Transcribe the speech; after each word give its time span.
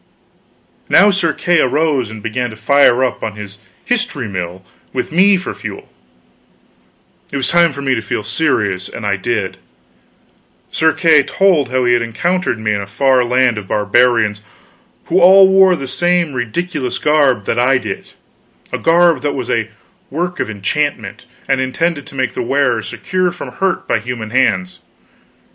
Now 0.89 1.11
Sir 1.11 1.31
Kay 1.31 1.59
arose 1.61 2.09
and 2.09 2.23
began 2.23 2.49
to 2.49 2.55
fire 2.55 3.03
up 3.03 3.21
on 3.21 3.35
his 3.35 3.59
history 3.85 4.27
mill 4.27 4.65
with 4.93 5.11
me 5.11 5.37
for 5.37 5.53
fuel. 5.53 5.93
It 7.31 7.37
was 7.37 7.49
time 7.49 7.71
for 7.71 7.83
me 7.83 7.93
to 7.93 8.01
feel 8.01 8.23
serious, 8.23 8.89
and 8.89 9.05
I 9.05 9.15
did. 9.15 9.57
Sir 10.71 10.91
Kay 10.91 11.21
told 11.21 11.69
how 11.69 11.85
he 11.85 11.93
had 11.93 12.01
encountered 12.01 12.57
me 12.57 12.73
in 12.73 12.81
a 12.81 12.87
far 12.87 13.23
land 13.23 13.59
of 13.59 13.67
barbarians, 13.67 14.41
who 15.05 15.21
all 15.21 15.47
wore 15.47 15.75
the 15.75 15.85
same 15.87 16.33
ridiculous 16.33 16.97
garb 16.97 17.45
that 17.45 17.59
I 17.59 17.77
did 17.77 18.13
a 18.73 18.79
garb 18.79 19.21
that 19.21 19.35
was 19.35 19.51
a 19.51 19.69
work 20.09 20.39
of 20.39 20.49
enchantment, 20.49 21.27
and 21.47 21.61
intended 21.61 22.07
to 22.07 22.15
make 22.15 22.33
the 22.33 22.41
wearer 22.41 22.81
secure 22.81 23.31
from 23.31 23.49
hurt 23.51 23.87
by 23.87 23.99
human 23.99 24.31
hands. 24.31 24.79